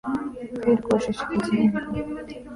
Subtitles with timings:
[0.61, 1.61] پھر کوشش کیجئے